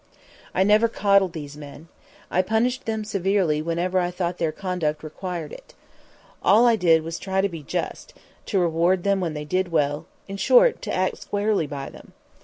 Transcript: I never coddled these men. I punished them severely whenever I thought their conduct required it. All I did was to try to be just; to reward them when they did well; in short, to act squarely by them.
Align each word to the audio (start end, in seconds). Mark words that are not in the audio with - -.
I 0.55 0.63
never 0.63 0.87
coddled 0.87 1.33
these 1.33 1.55
men. 1.55 1.87
I 2.31 2.41
punished 2.41 2.85
them 2.85 3.03
severely 3.05 3.61
whenever 3.61 3.99
I 3.99 4.09
thought 4.09 4.39
their 4.39 4.51
conduct 4.51 5.03
required 5.03 5.51
it. 5.53 5.75
All 6.41 6.65
I 6.65 6.75
did 6.75 7.03
was 7.03 7.19
to 7.19 7.23
try 7.23 7.39
to 7.39 7.47
be 7.47 7.61
just; 7.61 8.15
to 8.47 8.57
reward 8.57 9.03
them 9.03 9.19
when 9.21 9.35
they 9.35 9.45
did 9.45 9.71
well; 9.71 10.07
in 10.27 10.37
short, 10.37 10.81
to 10.81 10.91
act 10.91 11.19
squarely 11.19 11.67
by 11.67 11.91
them. 11.91 12.13